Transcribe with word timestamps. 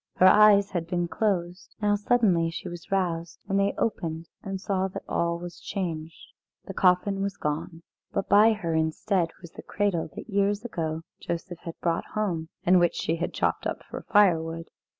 Her 0.15 0.25
eyes 0.25 0.71
had 0.71 0.87
been 0.87 1.07
closed. 1.07 1.75
Now 1.79 1.93
suddenly 1.95 2.49
she 2.49 2.67
was 2.67 2.89
roused, 2.89 3.37
and 3.47 3.59
they 3.59 3.75
opened 3.77 4.29
and 4.41 4.59
saw 4.59 4.87
that 4.87 5.03
all 5.07 5.37
was 5.37 5.59
changed. 5.59 6.31
The 6.65 6.73
coffin 6.73 7.21
was 7.21 7.37
gone, 7.37 7.83
but 8.11 8.27
by 8.27 8.53
her 8.53 8.73
instead 8.73 9.29
was 9.43 9.51
the 9.51 9.61
cradle 9.61 10.09
that 10.15 10.27
years 10.27 10.65
ago 10.65 11.03
Joseph 11.19 11.59
had 11.65 11.79
brought 11.81 12.05
home, 12.15 12.49
and 12.65 12.79
which 12.79 12.95
she 12.95 13.17
had 13.17 13.31
chopped 13.31 13.67
up 13.67 13.83
for 13.91 14.01
firewood. 14.11 14.71